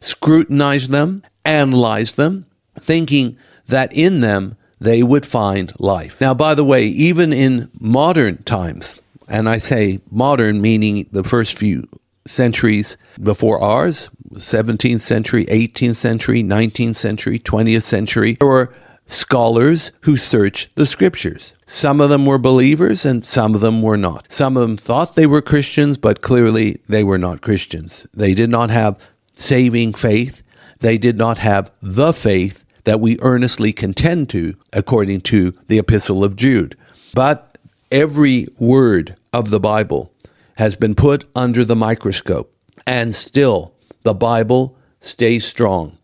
scrutinized 0.00 0.90
them, 0.90 1.22
analyzed 1.46 2.16
them, 2.16 2.46
thinking 2.78 3.36
that 3.68 3.92
in 3.92 4.20
them 4.20 4.56
they 4.78 5.02
would 5.02 5.24
find 5.24 5.72
life. 5.78 6.20
Now, 6.20 6.34
by 6.34 6.54
the 6.54 6.64
way, 6.64 6.84
even 6.86 7.32
in 7.32 7.70
modern 7.80 8.42
times, 8.44 8.94
and 9.28 9.48
I 9.48 9.58
say 9.58 10.00
modern 10.10 10.60
meaning 10.60 11.06
the 11.10 11.24
first 11.24 11.58
few 11.58 11.88
centuries 12.26 12.96
before 13.22 13.60
ours 13.60 14.10
17th 14.34 15.00
century, 15.00 15.46
18th 15.46 15.96
century, 15.96 16.42
19th 16.42 16.96
century, 16.96 17.38
20th 17.38 17.82
century 17.82 18.36
there 18.40 18.48
were 18.48 18.74
scholars 19.06 19.92
who 20.02 20.16
searched 20.16 20.68
the 20.74 20.86
scriptures. 20.86 21.52
Some 21.66 22.00
of 22.00 22.10
them 22.10 22.26
were 22.26 22.38
believers 22.38 23.04
and 23.04 23.24
some 23.24 23.54
of 23.54 23.60
them 23.60 23.82
were 23.82 23.96
not. 23.96 24.26
Some 24.30 24.56
of 24.56 24.62
them 24.62 24.76
thought 24.76 25.14
they 25.14 25.26
were 25.26 25.42
Christians, 25.42 25.98
but 25.98 26.22
clearly 26.22 26.80
they 26.88 27.04
were 27.04 27.18
not 27.18 27.40
Christians. 27.40 28.06
They 28.12 28.34
did 28.34 28.50
not 28.50 28.70
have 28.70 28.98
saving 29.36 29.94
faith. 29.94 30.42
They 30.80 30.98
did 30.98 31.16
not 31.16 31.38
have 31.38 31.70
the 31.80 32.12
faith 32.12 32.64
that 32.84 33.00
we 33.00 33.18
earnestly 33.20 33.72
contend 33.72 34.28
to, 34.30 34.54
according 34.72 35.22
to 35.22 35.52
the 35.68 35.78
Epistle 35.78 36.22
of 36.22 36.36
Jude. 36.36 36.76
But 37.14 37.58
every 37.90 38.46
word 38.58 39.16
of 39.32 39.50
the 39.50 39.60
Bible 39.60 40.12
has 40.54 40.76
been 40.76 40.94
put 40.94 41.24
under 41.34 41.64
the 41.64 41.76
microscope, 41.76 42.54
and 42.86 43.14
still 43.14 43.74
the 44.02 44.14
Bible 44.14 44.76
stays 45.00 45.44
strong. 45.44 45.98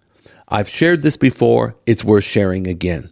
I've 0.49 0.69
shared 0.69 1.02
this 1.02 1.17
before, 1.17 1.76
it's 1.87 2.05
worth 2.05 2.25
sharing 2.25 2.67
again. 2.67 3.11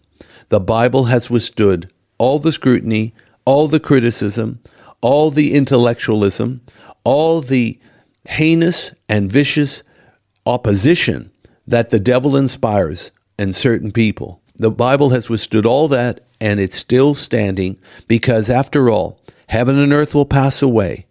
The 0.48 0.60
Bible 0.60 1.04
has 1.04 1.30
withstood 1.30 1.90
all 2.18 2.38
the 2.38 2.52
scrutiny, 2.52 3.14
all 3.44 3.68
the 3.68 3.80
criticism, 3.80 4.58
all 5.00 5.30
the 5.30 5.54
intellectualism, 5.54 6.60
all 7.04 7.40
the 7.40 7.78
heinous 8.26 8.92
and 9.08 9.30
vicious 9.30 9.82
opposition 10.44 11.29
that 11.70 11.90
the 11.90 12.00
devil 12.00 12.36
inspires 12.36 13.12
in 13.38 13.52
certain 13.52 13.92
people. 13.92 14.42
The 14.56 14.72
Bible 14.72 15.10
has 15.10 15.30
withstood 15.30 15.64
all 15.64 15.86
that 15.88 16.20
and 16.40 16.58
it's 16.58 16.74
still 16.74 17.14
standing 17.14 17.78
because, 18.08 18.50
after 18.50 18.90
all, 18.90 19.20
heaven 19.48 19.78
and 19.78 19.92
earth 19.92 20.14
will 20.14 20.26
pass 20.26 20.62
away, 20.62 21.06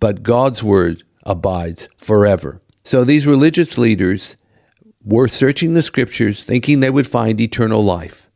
but 0.00 0.22
God's 0.22 0.62
word 0.62 1.04
abides 1.22 1.88
forever. 1.96 2.60
So 2.84 3.04
these 3.04 3.28
religious 3.28 3.78
leaders 3.78 4.36
were 5.04 5.28
searching 5.28 5.74
the 5.74 5.82
scriptures 5.82 6.42
thinking 6.42 6.80
they 6.80 6.90
would 6.90 7.06
find 7.06 7.40
eternal 7.40 7.84
life. 7.84 8.28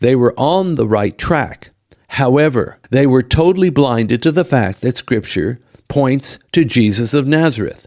They 0.00 0.14
were 0.14 0.34
on 0.36 0.74
the 0.74 0.86
right 0.86 1.16
track. 1.16 1.70
However, 2.08 2.78
they 2.90 3.06
were 3.06 3.22
totally 3.22 3.70
blinded 3.70 4.22
to 4.22 4.32
the 4.32 4.44
fact 4.44 4.82
that 4.82 4.96
scripture 4.96 5.58
points 5.88 6.38
to 6.52 6.66
Jesus 6.66 7.14
of 7.14 7.26
Nazareth. 7.26 7.86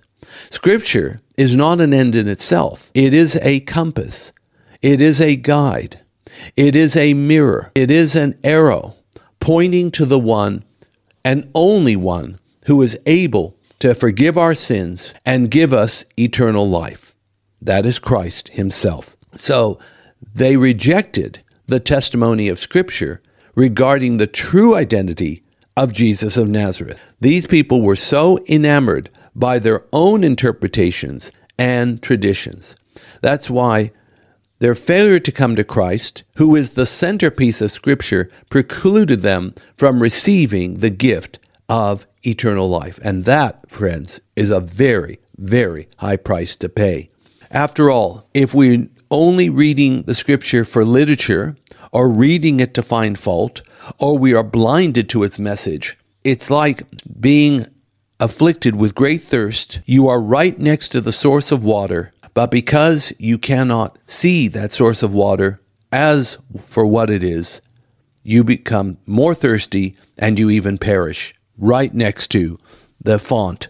Scripture 0.50 1.22
is 1.42 1.56
not 1.56 1.82
an 1.82 1.92
end 1.92 2.16
in 2.16 2.28
itself, 2.28 2.92
it 2.94 3.16
is 3.16 3.36
a 3.42 3.60
compass, 3.62 4.32
it 4.84 5.02
is 5.02 5.20
a 5.20 5.36
guide, 5.36 6.00
it 6.56 6.76
is 6.76 6.96
a 6.96 7.16
mirror, 7.16 7.72
it 7.74 7.90
is 7.90 8.16
an 8.16 8.38
arrow 8.44 8.94
pointing 9.40 9.90
to 9.90 10.06
the 10.06 10.20
one 10.20 10.64
and 11.26 11.50
only 11.56 11.96
one 11.96 12.38
who 12.68 12.80
is 12.84 12.98
able 13.08 13.58
to 13.80 13.96
forgive 13.96 14.38
our 14.38 14.54
sins 14.54 15.16
and 15.26 15.50
give 15.50 15.74
us 15.74 16.06
eternal 16.16 16.70
life. 16.70 17.16
That 17.60 17.88
is 17.88 17.98
Christ 17.98 18.50
Himself. 18.50 19.18
So 19.36 19.80
they 20.36 20.58
rejected 20.58 21.42
the 21.66 21.80
testimony 21.80 22.50
of 22.50 22.60
Scripture 22.60 23.20
regarding 23.56 24.18
the 24.18 24.28
true 24.28 24.76
identity 24.76 25.44
of 25.76 25.92
Jesus 25.92 26.38
of 26.38 26.48
Nazareth. 26.48 27.00
These 27.20 27.48
people 27.48 27.82
were 27.82 27.96
so 27.96 28.38
enamored 28.48 29.10
by 29.36 29.60
their 29.60 29.84
own 29.94 30.24
interpretations 30.24 31.32
and 31.58 32.02
traditions. 32.02 32.76
That's 33.22 33.50
why 33.50 33.92
their 34.60 34.76
failure 34.76 35.20
to 35.20 35.32
come 35.32 35.56
to 35.56 35.64
Christ, 35.64 36.24
who 36.36 36.56
is 36.56 36.72
the 36.72 36.86
centerpiece 36.86 37.62
of 37.62 37.72
Scripture, 37.72 38.30
precluded 38.50 39.22
them 39.22 39.56
from 39.76 40.02
receiving 40.02 40.76
the 40.76 40.90
gift 40.90 41.40
of 41.68 42.06
eternal 42.24 42.70
life. 42.70 43.00
And 43.04 43.26
that, 43.26 43.70
friends, 43.70 44.22
is 44.36 44.52
a 44.52 44.60
very, 44.60 45.20
very 45.38 45.88
high 45.98 46.18
price 46.18 46.56
to 46.58 46.70
pay. 46.70 47.10
After 47.50 47.90
all, 47.90 48.28
if 48.34 48.54
we're 48.54 48.88
only 49.10 49.50
reading 49.50 50.04
the 50.04 50.16
Scripture 50.16 50.64
for 50.64 50.86
literature, 50.86 51.56
or 51.92 52.10
reading 52.10 52.60
it 52.60 52.74
to 52.74 52.82
find 52.82 53.20
fault, 53.20 53.62
or 53.98 54.18
we 54.18 54.34
are 54.34 54.44
blinded 54.44 55.10
to 55.10 55.24
its 55.24 55.40
message, 55.40 55.98
it's 56.24 56.50
like 56.50 56.84
being 57.20 57.66
afflicted 58.22 58.76
with 58.76 58.96
great 58.96 59.24
thirst. 59.24 59.80
You 59.86 60.08
are 60.08 60.22
right 60.22 60.58
next 60.58 60.90
to 60.90 61.02
the 61.02 61.12
source 61.12 61.52
of 61.52 61.64
water, 61.64 62.14
but 62.34 62.52
because 62.52 63.12
you 63.18 63.38
cannot 63.38 63.98
see 64.08 64.48
that 64.50 64.72
source 64.72 65.04
of 65.04 65.14
water 65.14 65.60
as 65.92 66.38
for 66.68 66.86
what 66.86 67.10
it 67.10 67.24
is, 67.24 67.60
you 68.24 68.44
become 68.44 69.00
more 69.08 69.34
thirsty 69.34 69.96
and 70.18 70.38
you 70.38 70.50
even 70.52 70.78
perish 70.78 71.34
right 71.58 71.94
next 71.94 72.28
to 72.30 72.60
the 73.02 73.18
font 73.18 73.68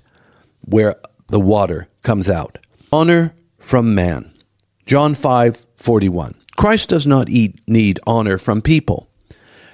where 0.60 0.96
the 1.28 1.40
water 1.40 1.88
comes 2.04 2.30
out. 2.30 2.58
Honor 2.92 3.34
from 3.58 3.96
man. 3.96 4.34
John 4.86 5.16
5 5.16 5.66
41. 5.78 6.36
Christ 6.58 6.90
does 6.90 7.08
not 7.08 7.30
eat, 7.30 7.60
need 7.68 8.00
honor 8.06 8.38
from 8.38 8.62
people. 8.62 9.10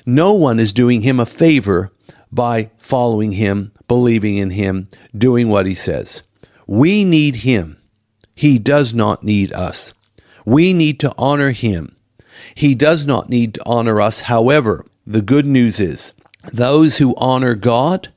No 0.05 0.33
one 0.33 0.59
is 0.59 0.71
doing 0.71 1.01
him 1.01 1.19
a 1.19 1.25
favor 1.25 1.91
by 2.31 2.69
following 2.77 3.33
him, 3.33 3.73
believing 3.87 4.37
in 4.37 4.51
him, 4.51 4.89
doing 5.17 5.49
what 5.49 5.65
he 5.65 5.75
says. 5.75 6.21
We 6.65 7.03
need 7.03 7.37
him. 7.37 7.77
He 8.35 8.59
does 8.59 8.93
not 8.93 9.23
need 9.23 9.51
us. 9.53 9.93
We 10.45 10.73
need 10.73 10.99
to 11.01 11.13
honor 11.17 11.51
him. 11.51 11.95
He 12.55 12.75
does 12.75 13.05
not 13.05 13.29
need 13.29 13.55
to 13.55 13.65
honor 13.65 13.99
us. 14.01 14.21
However, 14.21 14.85
the 15.05 15.21
good 15.21 15.45
news 15.45 15.79
is 15.79 16.13
those 16.53 16.97
who 16.97 17.15
honor 17.15 17.55
God, 17.55 18.09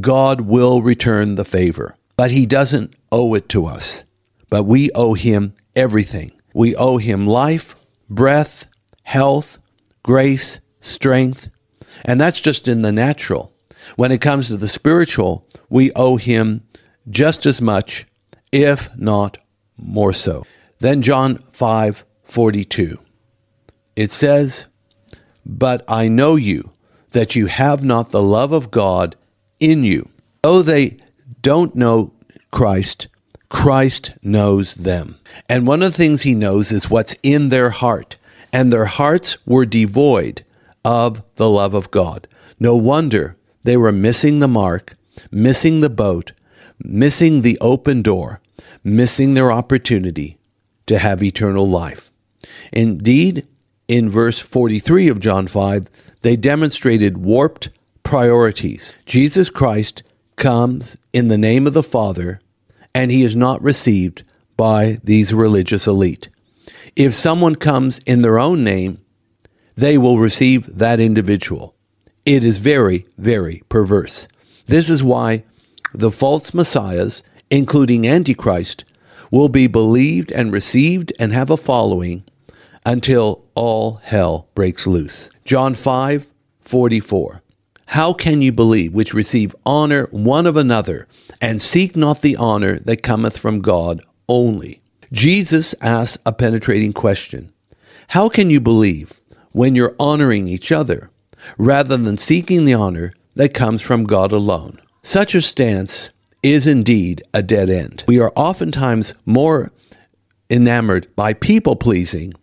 God 0.00 0.42
will 0.42 0.82
return 0.82 1.34
the 1.34 1.44
favor. 1.44 1.96
But 2.16 2.30
he 2.30 2.46
doesn't 2.46 2.94
owe 3.10 3.34
it 3.34 3.48
to 3.50 3.66
us. 3.66 4.04
But 4.48 4.64
we 4.64 4.90
owe 4.92 5.14
him 5.14 5.54
everything. 5.74 6.32
We 6.52 6.76
owe 6.76 6.98
him 6.98 7.26
life, 7.26 7.74
breath, 8.08 8.66
health, 9.02 9.58
grace, 10.02 10.60
strength. 10.80 11.48
And 12.04 12.20
that's 12.20 12.40
just 12.40 12.68
in 12.68 12.82
the 12.82 12.92
natural. 12.92 13.53
When 13.96 14.12
it 14.12 14.20
comes 14.20 14.48
to 14.48 14.56
the 14.56 14.68
spiritual, 14.68 15.46
we 15.68 15.92
owe 15.92 16.16
him 16.16 16.62
just 17.08 17.46
as 17.46 17.60
much, 17.60 18.06
if 18.52 18.88
not 18.96 19.38
more 19.76 20.12
so. 20.12 20.44
Then 20.80 21.02
John 21.02 21.38
5 21.52 22.04
42. 22.24 22.98
It 23.96 24.10
says, 24.10 24.66
But 25.46 25.84
I 25.86 26.08
know 26.08 26.36
you, 26.36 26.70
that 27.10 27.36
you 27.36 27.46
have 27.46 27.84
not 27.84 28.10
the 28.10 28.22
love 28.22 28.52
of 28.52 28.70
God 28.70 29.16
in 29.60 29.84
you. 29.84 30.08
Though 30.42 30.62
they 30.62 30.98
don't 31.42 31.74
know 31.74 32.12
Christ, 32.50 33.08
Christ 33.48 34.12
knows 34.22 34.74
them. 34.74 35.18
And 35.48 35.66
one 35.66 35.82
of 35.82 35.92
the 35.92 35.96
things 35.96 36.22
he 36.22 36.34
knows 36.34 36.72
is 36.72 36.90
what's 36.90 37.14
in 37.22 37.50
their 37.50 37.70
heart. 37.70 38.18
And 38.52 38.72
their 38.72 38.86
hearts 38.86 39.38
were 39.46 39.64
devoid 39.64 40.44
of 40.84 41.22
the 41.36 41.48
love 41.48 41.74
of 41.74 41.90
God. 41.90 42.26
No 42.58 42.76
wonder 42.76 43.36
they 43.64 43.76
were 43.76 43.92
missing 43.92 44.38
the 44.38 44.48
mark, 44.48 44.96
missing 45.30 45.80
the 45.80 45.90
boat, 45.90 46.32
missing 46.78 47.42
the 47.42 47.58
open 47.60 48.02
door, 48.02 48.40
missing 48.82 49.34
their 49.34 49.50
opportunity 49.50 50.38
to 50.86 50.98
have 50.98 51.22
eternal 51.22 51.68
life. 51.68 52.10
Indeed, 52.72 53.46
in 53.88 54.10
verse 54.10 54.38
43 54.38 55.08
of 55.08 55.20
John 55.20 55.46
5, 55.46 55.88
they 56.22 56.36
demonstrated 56.36 57.18
warped 57.18 57.70
priorities. 58.02 58.94
Jesus 59.06 59.50
Christ 59.50 60.02
comes 60.36 60.96
in 61.12 61.28
the 61.28 61.38
name 61.38 61.66
of 61.66 61.74
the 61.74 61.82
Father, 61.82 62.40
and 62.94 63.10
he 63.10 63.22
is 63.22 63.36
not 63.36 63.62
received 63.62 64.24
by 64.56 65.00
these 65.02 65.34
religious 65.34 65.86
elite. 65.86 66.28
If 66.96 67.14
someone 67.14 67.56
comes 67.56 67.98
in 68.06 68.22
their 68.22 68.38
own 68.38 68.62
name, 68.62 69.00
they 69.76 69.98
will 69.98 70.18
receive 70.18 70.78
that 70.78 71.00
individual. 71.00 71.74
It 72.26 72.42
is 72.42 72.56
very, 72.56 73.04
very 73.18 73.62
perverse. 73.68 74.26
This 74.66 74.88
is 74.88 75.04
why 75.04 75.44
the 75.92 76.10
false 76.10 76.54
messiahs, 76.54 77.22
including 77.50 78.08
Antichrist, 78.08 78.84
will 79.30 79.50
be 79.50 79.66
believed 79.66 80.32
and 80.32 80.50
received 80.50 81.12
and 81.18 81.34
have 81.34 81.50
a 81.50 81.58
following 81.58 82.24
until 82.86 83.44
all 83.54 83.96
hell 84.02 84.48
breaks 84.54 84.86
loose. 84.86 85.28
John 85.44 85.74
5 85.74 86.30
44. 86.62 87.42
How 87.86 88.14
can 88.14 88.40
you 88.40 88.52
believe 88.52 88.94
which 88.94 89.12
receive 89.12 89.54
honor 89.66 90.08
one 90.10 90.46
of 90.46 90.56
another 90.56 91.06
and 91.42 91.60
seek 91.60 91.94
not 91.94 92.22
the 92.22 92.36
honor 92.36 92.78
that 92.80 93.02
cometh 93.02 93.36
from 93.36 93.60
God 93.60 94.02
only? 94.30 94.80
Jesus 95.12 95.74
asks 95.82 96.16
a 96.24 96.32
penetrating 96.32 96.94
question 96.94 97.52
How 98.08 98.30
can 98.30 98.48
you 98.48 98.60
believe 98.60 99.20
when 99.52 99.74
you're 99.74 99.94
honoring 100.00 100.48
each 100.48 100.72
other 100.72 101.10
rather 101.58 101.96
than 101.96 102.16
seeking 102.16 102.64
the 102.64 102.74
honor 102.74 103.12
that 103.34 103.54
comes 103.54 103.82
from 103.82 104.04
God 104.04 104.32
alone? 104.32 104.80
Such 105.02 105.34
a 105.34 105.42
stance 105.42 106.10
is 106.42 106.66
indeed 106.66 107.22
a 107.32 107.42
dead 107.42 107.70
end. 107.70 108.04
We 108.06 108.20
are 108.20 108.32
oftentimes 108.36 109.14
more 109.26 109.72
enamored 110.50 111.08
by 111.16 111.34
people 111.34 111.76
pleasing 111.76 112.34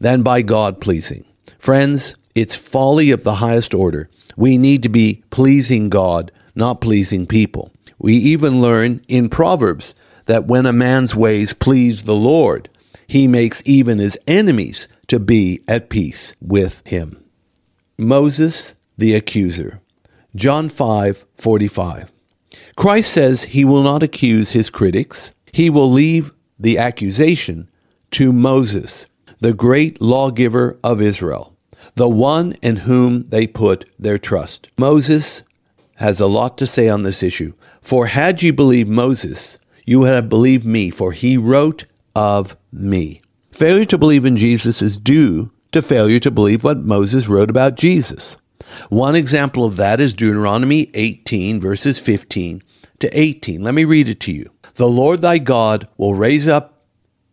than 0.00 0.22
by 0.22 0.42
God 0.42 0.80
pleasing. 0.80 1.24
Friends, 1.58 2.14
it's 2.34 2.54
folly 2.56 3.10
of 3.10 3.22
the 3.22 3.34
highest 3.34 3.74
order. 3.74 4.08
We 4.36 4.56
need 4.56 4.82
to 4.84 4.88
be 4.88 5.22
pleasing 5.30 5.90
God, 5.90 6.32
not 6.54 6.80
pleasing 6.80 7.26
people. 7.26 7.70
We 7.98 8.14
even 8.14 8.62
learn 8.62 9.02
in 9.08 9.28
Proverbs 9.28 9.94
that 10.26 10.46
when 10.46 10.64
a 10.64 10.72
man's 10.72 11.14
ways 11.14 11.52
please 11.52 12.04
the 12.04 12.14
Lord, 12.14 12.70
he 13.06 13.26
makes 13.26 13.62
even 13.66 13.98
his 13.98 14.16
enemies 14.26 14.88
to 15.08 15.18
be 15.18 15.60
at 15.68 15.90
peace 15.90 16.32
with 16.40 16.80
him. 16.84 17.22
Moses 18.00 18.74
the 18.98 19.14
accuser. 19.14 19.80
John 20.34 20.68
5:45. 20.68 22.10
Christ 22.76 23.12
says 23.12 23.44
he 23.44 23.64
will 23.64 23.82
not 23.82 24.02
accuse 24.02 24.52
his 24.52 24.70
critics. 24.70 25.32
He 25.52 25.70
will 25.70 25.90
leave 25.90 26.32
the 26.58 26.78
accusation 26.78 27.68
to 28.12 28.32
Moses, 28.32 29.06
the 29.40 29.52
great 29.52 30.00
lawgiver 30.00 30.78
of 30.82 31.00
Israel, 31.00 31.54
the 31.94 32.08
one 32.08 32.56
in 32.62 32.76
whom 32.76 33.24
they 33.24 33.46
put 33.46 33.90
their 33.98 34.18
trust. 34.18 34.68
Moses 34.78 35.42
has 35.96 36.20
a 36.20 36.26
lot 36.26 36.56
to 36.58 36.66
say 36.66 36.88
on 36.88 37.02
this 37.02 37.22
issue. 37.22 37.52
For 37.82 38.06
had 38.06 38.42
you 38.42 38.52
believed 38.52 38.88
Moses, 38.88 39.58
you 39.84 40.00
would 40.00 40.10
have 40.10 40.28
believed 40.28 40.64
me, 40.64 40.90
for 40.90 41.12
he 41.12 41.36
wrote 41.36 41.84
of 42.14 42.56
me. 42.72 43.20
Failure 43.50 43.84
to 43.86 43.98
believe 43.98 44.24
in 44.24 44.36
Jesus 44.36 44.80
is 44.80 44.96
due 44.96 45.50
to 45.72 45.82
failure 45.82 46.20
to 46.20 46.30
believe 46.30 46.64
what 46.64 46.78
Moses 46.78 47.28
wrote 47.28 47.50
about 47.50 47.76
Jesus. 47.76 48.36
One 48.88 49.16
example 49.16 49.64
of 49.64 49.76
that 49.76 50.00
is 50.00 50.14
Deuteronomy 50.14 50.90
18, 50.94 51.60
verses 51.60 51.98
15 51.98 52.62
to 53.00 53.18
18. 53.18 53.62
Let 53.62 53.74
me 53.74 53.84
read 53.84 54.08
it 54.08 54.20
to 54.20 54.32
you. 54.32 54.50
The 54.74 54.88
Lord 54.88 55.22
thy 55.22 55.38
God 55.38 55.88
will 55.96 56.14
raise 56.14 56.46
up 56.46 56.84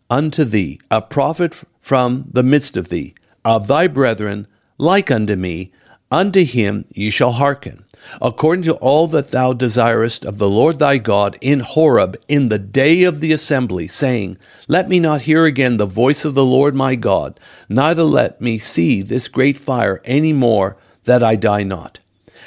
unto 0.10 0.44
thee 0.44 0.80
a 0.90 1.02
prophet 1.02 1.56
from 1.82 2.26
the 2.32 2.44
midst 2.44 2.78
of 2.78 2.90
thee, 2.90 3.14
of 3.46 3.68
thy 3.68 3.88
brethren, 3.88 4.48
like 4.78 5.12
unto 5.12 5.36
me, 5.36 5.72
unto 6.12 6.44
him 6.44 6.86
ye 6.94 7.10
shall 7.10 7.34
hearken 7.34 7.84
according 8.22 8.64
to 8.64 8.76
all 8.76 9.08
that 9.08 9.32
thou 9.32 9.54
desirest 9.54 10.26
of 10.26 10.38
the 10.38 10.50
Lord 10.50 10.80
thy 10.80 10.98
God 10.98 11.38
in 11.42 11.60
Horeb 11.60 12.18
in 12.28 12.50
the 12.50 12.60
day 12.60 13.04
of 13.04 13.20
the 13.20 13.34
assembly, 13.34 13.88
saying, 13.88 14.38
Let 14.68 14.90
me 14.90 15.00
not 15.00 15.22
hear 15.22 15.46
again 15.46 15.78
the 15.78 15.86
voice 15.86 16.26
of 16.26 16.34
the 16.34 16.46
Lord 16.46 16.76
my 16.76 16.96
God, 16.96 17.40
neither 17.70 18.04
let 18.04 18.42
me 18.42 18.58
see 18.58 19.02
this 19.02 19.28
great 19.28 19.58
fire 19.58 20.02
any 20.06 20.34
more, 20.34 20.78
that 21.06 21.24
I 21.24 21.36
die 21.36 21.64
not. 21.64 22.00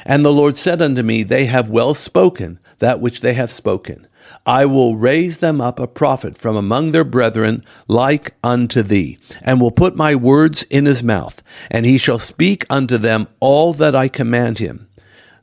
And 0.05 0.25
the 0.25 0.33
Lord 0.33 0.57
said 0.57 0.81
unto 0.81 1.03
me, 1.03 1.23
They 1.23 1.47
have 1.47 1.69
well 1.69 1.95
spoken 1.95 2.59
that 2.79 3.01
which 3.01 3.21
they 3.21 3.35
have 3.35 3.51
spoken. 3.51 4.07
I 4.47 4.65
will 4.65 4.97
raise 4.97 5.39
them 5.39 5.61
up 5.61 5.79
a 5.79 5.87
prophet 5.87 6.39
from 6.39 6.57
among 6.57 6.93
their 6.93 7.05
brethren 7.05 7.65
like 7.89 8.35
unto 8.43 8.83
thee, 8.83 9.19
and 9.43 9.61
will 9.61 9.71
put 9.71 9.97
my 9.97 10.15
words 10.15 10.63
in 10.65 10.87
his 10.87 11.03
mouth, 11.03 11.43
and 11.71 11.85
he 11.85 11.99
shall 11.99 12.19
speak 12.19 12.65
unto 12.71 12.97
them 12.97 13.29
all 13.41 13.73
that 13.75 13.95
I 13.95 14.09
command 14.09 14.59
him. 14.59 14.89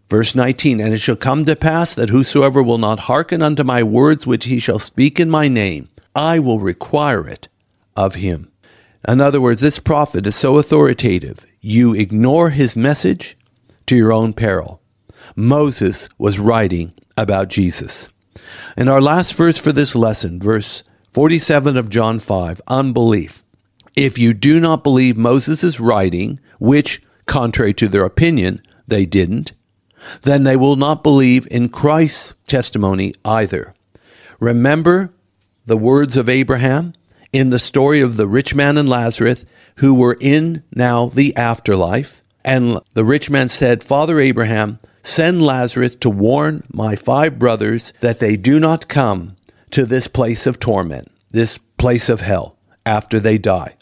Verse 0.09 0.35
19, 0.35 0.79
And 0.79 0.93
it 0.93 0.99
shall 0.99 1.15
come 1.15 1.45
to 1.45 1.55
pass 1.55 1.93
that 1.93 2.09
whosoever 2.09 2.63
will 2.63 2.77
not 2.77 3.01
hearken 3.01 3.41
unto 3.41 3.63
my 3.63 3.83
words 3.83 4.25
which 4.25 4.45
he 4.45 4.59
shall 4.59 4.79
speak 4.79 5.19
in 5.19 5.29
my 5.29 5.47
name, 5.47 5.89
I 6.15 6.39
will 6.39 6.59
require 6.59 7.27
it 7.27 7.47
of 7.95 8.15
him. 8.15 8.51
In 9.07 9.21
other 9.21 9.41
words, 9.41 9.61
this 9.61 9.79
prophet 9.79 10.25
is 10.25 10.35
so 10.35 10.57
authoritative, 10.57 11.45
you 11.61 11.93
ignore 11.93 12.51
his 12.51 12.75
message 12.75 13.37
to 13.87 13.95
your 13.95 14.13
own 14.13 14.33
peril. 14.33 14.81
Moses 15.35 16.07
was 16.17 16.39
writing 16.39 16.93
about 17.17 17.49
Jesus. 17.49 18.07
And 18.75 18.89
our 18.89 19.01
last 19.01 19.33
verse 19.33 19.57
for 19.57 19.71
this 19.71 19.95
lesson, 19.95 20.39
verse 20.39 20.83
47 21.11 21.77
of 21.77 21.89
John 21.89 22.19
5, 22.19 22.61
unbelief. 22.67 23.43
If 23.95 24.17
you 24.17 24.33
do 24.33 24.59
not 24.59 24.83
believe 24.83 25.17
Moses' 25.17 25.79
writing, 25.79 26.39
which, 26.59 27.01
contrary 27.25 27.73
to 27.75 27.87
their 27.87 28.05
opinion, 28.05 28.61
they 28.87 29.05
didn't, 29.05 29.51
then 30.23 30.43
they 30.43 30.55
will 30.55 30.75
not 30.75 31.03
believe 31.03 31.47
in 31.49 31.69
Christ's 31.69 32.33
testimony 32.47 33.13
either. 33.25 33.73
Remember 34.39 35.13
the 35.65 35.77
words 35.77 36.17
of 36.17 36.29
Abraham 36.29 36.93
in 37.33 37.49
the 37.49 37.59
story 37.59 38.01
of 38.01 38.17
the 38.17 38.27
rich 38.27 38.55
man 38.55 38.77
and 38.77 38.87
Lazarus 38.87 39.45
who 39.77 39.93
were 39.93 40.17
in 40.19 40.63
now 40.73 41.07
the 41.07 41.35
afterlife. 41.35 42.21
And 42.43 42.79
the 42.93 43.05
rich 43.05 43.29
man 43.29 43.49
said, 43.49 43.83
Father 43.83 44.19
Abraham, 44.19 44.79
send 45.03 45.41
Lazarus 45.41 45.95
to 45.95 46.09
warn 46.09 46.63
my 46.71 46.95
five 46.95 47.37
brothers 47.37 47.93
that 48.01 48.19
they 48.19 48.37
do 48.37 48.59
not 48.59 48.87
come 48.87 49.35
to 49.71 49.85
this 49.85 50.07
place 50.07 50.47
of 50.47 50.59
torment, 50.59 51.11
this 51.31 51.57
place 51.57 52.09
of 52.09 52.21
hell, 52.21 52.57
after 52.85 53.19
they 53.19 53.37
die. 53.37 53.75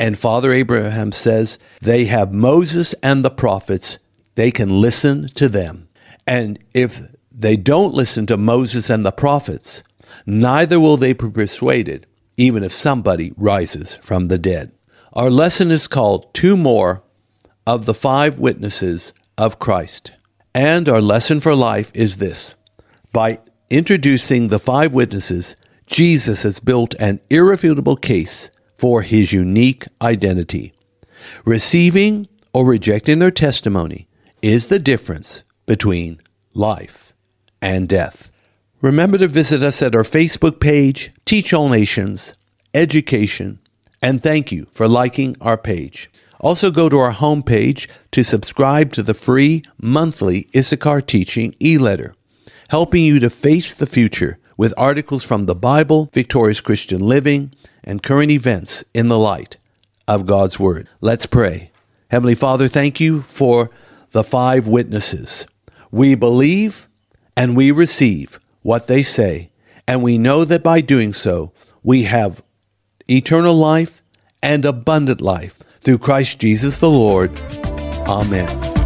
And 0.00 0.18
Father 0.18 0.52
Abraham 0.52 1.12
says, 1.12 1.58
They 1.80 2.06
have 2.06 2.32
Moses 2.32 2.94
and 3.02 3.24
the 3.24 3.30
prophets 3.30 3.98
they 4.34 4.50
can 4.50 4.80
listen 4.80 5.28
to 5.28 5.48
them. 5.48 5.88
And 6.26 6.58
if 6.72 7.00
they 7.30 7.56
don't 7.56 7.94
listen 7.94 8.26
to 8.26 8.36
Moses 8.36 8.90
and 8.90 9.04
the 9.04 9.12
prophets, 9.12 9.82
neither 10.26 10.78
will 10.80 10.96
they 10.96 11.12
be 11.12 11.30
persuaded, 11.30 12.06
even 12.36 12.62
if 12.62 12.72
somebody 12.72 13.32
rises 13.36 13.96
from 13.96 14.28
the 14.28 14.38
dead. 14.38 14.72
Our 15.12 15.30
lesson 15.30 15.70
is 15.70 15.86
called 15.86 16.32
Two 16.34 16.56
More 16.56 17.02
of 17.66 17.86
the 17.86 17.94
Five 17.94 18.38
Witnesses 18.38 19.12
of 19.38 19.58
Christ. 19.58 20.12
And 20.54 20.88
our 20.88 21.00
lesson 21.00 21.40
for 21.40 21.54
life 21.54 21.90
is 21.94 22.16
this 22.18 22.54
by 23.12 23.38
introducing 23.70 24.48
the 24.48 24.58
five 24.58 24.92
witnesses, 24.92 25.56
Jesus 25.86 26.42
has 26.42 26.60
built 26.60 26.94
an 26.98 27.20
irrefutable 27.30 27.96
case 27.96 28.50
for 28.76 29.02
his 29.02 29.32
unique 29.32 29.86
identity. 30.02 30.72
Receiving 31.44 32.28
or 32.52 32.64
rejecting 32.64 33.18
their 33.18 33.30
testimony 33.30 34.08
is 34.44 34.66
the 34.66 34.78
difference 34.78 35.42
between 35.64 36.20
life 36.52 37.14
and 37.62 37.88
death. 37.88 38.30
Remember 38.82 39.16
to 39.16 39.26
visit 39.26 39.62
us 39.62 39.80
at 39.80 39.94
our 39.94 40.02
Facebook 40.02 40.60
page, 40.60 41.10
Teach 41.24 41.54
All 41.54 41.70
Nations, 41.70 42.34
Education, 42.74 43.58
and 44.02 44.22
thank 44.22 44.52
you 44.52 44.66
for 44.72 44.86
liking 44.86 45.34
our 45.40 45.56
page. 45.56 46.10
Also, 46.40 46.70
go 46.70 46.90
to 46.90 46.98
our 46.98 47.14
homepage 47.14 47.88
to 48.12 48.22
subscribe 48.22 48.92
to 48.92 49.02
the 49.02 49.14
free 49.14 49.62
monthly 49.80 50.50
Issachar 50.54 51.00
Teaching 51.00 51.54
e 51.62 51.78
letter. 51.78 52.14
helping 52.68 53.02
you 53.02 53.20
to 53.20 53.30
face 53.30 53.72
the 53.72 53.86
future 53.86 54.38
with 54.56 54.74
articles 54.76 55.24
from 55.24 55.46
the 55.46 55.54
Bible, 55.54 56.10
Victorious 56.12 56.60
Christian 56.60 57.00
Living, 57.00 57.52
and 57.82 58.02
current 58.02 58.30
events 58.30 58.84
in 58.92 59.08
the 59.08 59.18
light 59.18 59.56
of 60.06 60.26
God's 60.26 60.58
Word. 60.58 60.88
Let's 61.00 61.26
pray. 61.26 61.70
Heavenly 62.10 62.34
Father, 62.34 62.68
thank 62.68 63.00
you 63.00 63.22
for 63.22 63.70
the 64.14 64.24
five 64.24 64.68
witnesses. 64.68 65.44
We 65.90 66.14
believe 66.14 66.88
and 67.36 67.56
we 67.56 67.72
receive 67.72 68.38
what 68.62 68.86
they 68.86 69.02
say, 69.02 69.50
and 69.88 70.02
we 70.04 70.18
know 70.18 70.44
that 70.44 70.62
by 70.62 70.80
doing 70.80 71.12
so, 71.12 71.52
we 71.82 72.04
have 72.04 72.40
eternal 73.10 73.54
life 73.54 74.02
and 74.40 74.64
abundant 74.64 75.20
life 75.20 75.58
through 75.80 75.98
Christ 75.98 76.38
Jesus 76.38 76.78
the 76.78 76.88
Lord. 76.88 77.32
Amen. 78.06 78.73